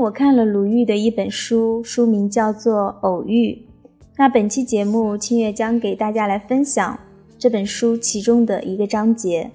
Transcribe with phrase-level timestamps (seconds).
[0.00, 3.52] 我看了鲁豫的一本书，书名叫做《偶遇》。
[4.16, 6.98] 那本期节目，清月将给大家来分享
[7.38, 9.50] 这本书其中的一个章节。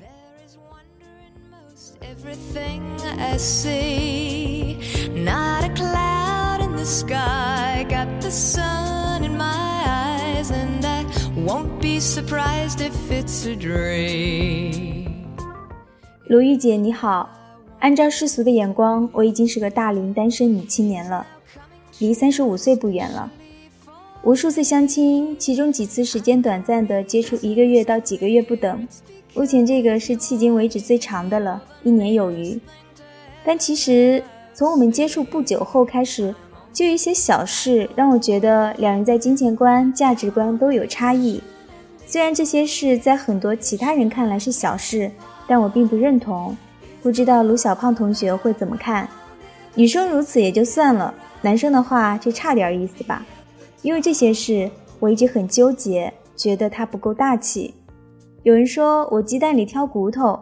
[16.30, 17.30] 鲁豫姐你好，
[17.80, 21.26] 按照世俗的眼光，我已经是个大龄单身女青年了，
[22.00, 23.32] 离三十五岁不远了。
[24.24, 28.88] 无数次相亲，其中几次时间短暂的接触，一个月到几个月不等。
[29.36, 32.60] 目前这个是迄今为止最长的了，一年有余。
[33.46, 34.22] 但其实
[34.54, 36.34] 从我们接触不久后开始，
[36.74, 41.42] 就一些小事让我觉得两人在金钱观、价值观都有差异。
[42.06, 45.12] 虽然这些事在很多其他人看来是小事，
[45.48, 46.58] 但我并不认同。
[47.02, 49.08] 不知道卢小胖同学会怎么看？
[49.76, 53.26] 女生如此也就算了，男生的话就差点意思吧。
[53.84, 57.74] 因为这些事，我一直很纠结，觉得他不够大气。
[58.44, 60.40] 有人说我鸡蛋里挑骨头，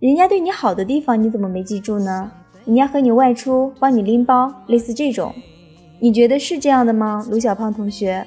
[0.00, 2.30] 人家对你好的地方你怎么没记住呢？
[2.64, 5.32] 人家和你外出帮你拎包，类似这种，
[6.00, 7.24] 你觉得是这样的吗？
[7.30, 8.26] 卢小胖同学，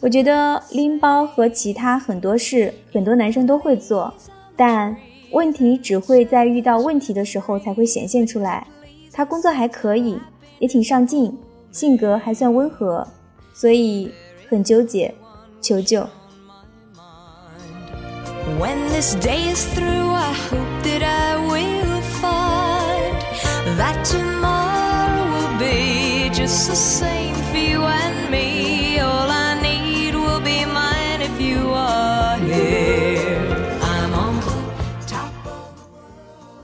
[0.00, 4.12] 我觉得拎包和其他很多事，很多男生都会做，
[4.56, 4.96] 但
[5.32, 8.66] 问题只会在遇到问题的时候才会显现出来。
[9.12, 10.18] 他工作还可以，
[10.58, 11.36] 也挺上进，
[11.70, 13.06] 性格还算温和。
[13.54, 14.10] 所以
[14.48, 15.14] 很纠结，
[15.60, 16.06] 求救。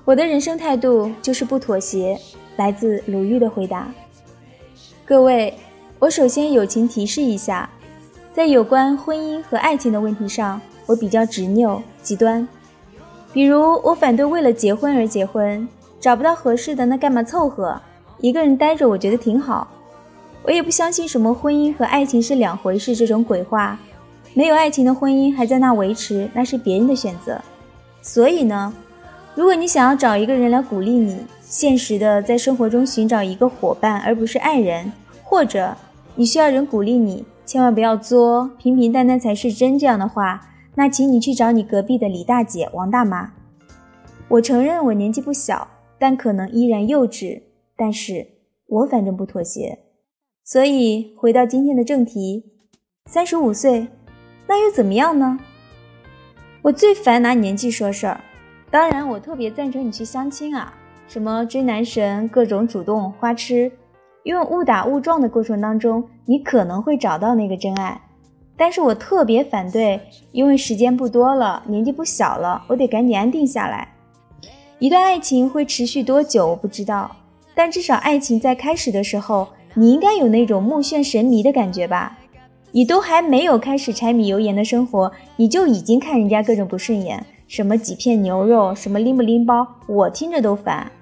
[0.09, 2.19] 我的人生态度就是不妥协。
[2.57, 3.93] 来自鲁豫的回答。
[5.05, 5.53] 各位。
[5.99, 7.69] 我首先友情提示一下，
[8.33, 12.49] 在有关婚姻和爱情的问题上，我比较执拗极端。
[13.35, 15.69] 比如，我反对为了结婚而结婚，
[16.01, 17.79] 找不到合适的那干嘛凑合？
[18.21, 19.69] 一个人待着，我觉得挺好。
[20.43, 23.79] 我也不相信什么婚姻和爱情是两回事这种鬼话。
[24.33, 27.39] 没有爱情的婚姻还在那维持，那是别人的选择。
[28.01, 28.73] 所以呢，
[29.39, 35.77] 如果你想要找一个人来鼓励你，现实的在生活中寻找一个伙伴，而不是爱人，或者。
[36.17, 39.79] 你需要人鼓励你，千万不要作，平平淡淡才是真。
[39.79, 40.41] 这样的话，
[40.75, 43.33] 那请你去找你隔壁的李大姐、王大妈。
[44.27, 45.69] 我承认我年纪不小，
[46.01, 47.43] 但可能依然幼稚。
[47.77, 48.27] 但是
[48.67, 49.79] 我反正不妥协。
[50.45, 52.43] 所以回到今天的正题，
[53.07, 53.87] 三十五岁，
[54.49, 55.39] 那又怎么样呢？
[56.63, 58.21] 我最烦拿年纪说事儿。
[58.71, 60.73] 当然，我特别赞成你去相亲啊，
[61.09, 63.73] 什么追男神，各种主动花痴。
[64.25, 67.99] 因为误打误撞的过程当中，你可能会找到那个真爱，
[68.59, 69.99] 但是我特别反对，
[70.33, 73.89] 因为时间不多了，年纪不小了，我得赶紧安定下来。
[74.79, 77.17] 一段爱情会持续多久，我不知道，
[77.55, 82.19] 但至少爱情在开始的时候，你应该有那种目眩神迷的感觉吧？
[82.73, 90.93] 你都还没有开始柴米油盐的生活，你就已经看人家各种不顺眼，什么几片牛肉，什么拎不拎包，我听着都烦。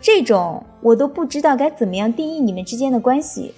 [0.00, 3.54] 这种我都不知道该怎么样定义你们之间的关系，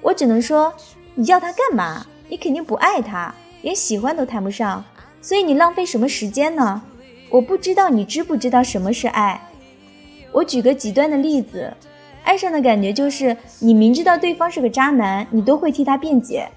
[0.00, 0.72] 我只能说，
[1.16, 2.06] 你要他干嘛？
[2.28, 4.84] 你肯定不爱他，连喜欢都谈不上，
[5.20, 6.80] 所以你浪费什么时间呢？
[7.28, 9.40] 我不知道你知不知道什么是爱。
[10.30, 11.74] 我举个极端的例子，
[12.22, 16.48] 爱上的感觉就是你明知道对方是个渣男，你都会替他辩解；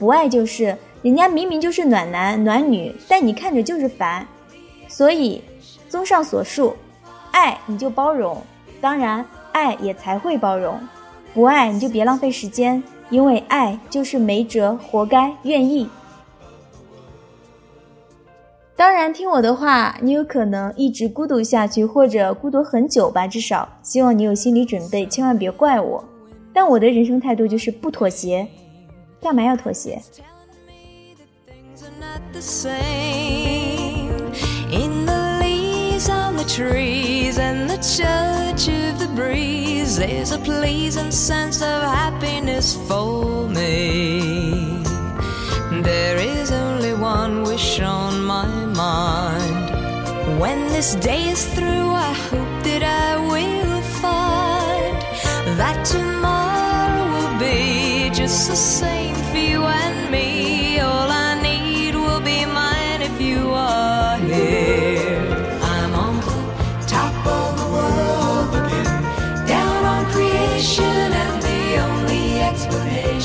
[0.00, 4.26] 不爱就是人家明明就是暖男暖女，但你看着就是烦。
[4.90, 5.40] 所以，
[5.88, 6.74] 综上所述，
[7.30, 8.42] 爱你就包容。
[8.80, 10.80] 当然，爱也才会包容，
[11.32, 15.88] 不爱你就别浪费时间，因为爱就是没辙，活该，愿意。
[18.74, 26.04] 当然，听我的话，你有可能一直孤独下去，或者孤独很久吧，至少希望你有心理准备，千万别怪我。
[26.52, 28.48] 但我的人生态度就是不妥协，
[29.20, 30.02] 干嘛要妥协
[36.40, 39.98] ？the trees and the touch of the breeze.
[39.98, 44.82] There's a pleasing sense of happiness for me.
[45.82, 48.46] There is only one wish on my
[48.84, 50.40] mind.
[50.40, 54.96] When this day is through, I hope that I will find
[55.60, 60.80] that tomorrow will be just the same for you and me.
[60.80, 64.69] All I need will be mine if you are here.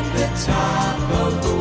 [0.00, 1.59] at the top of the world.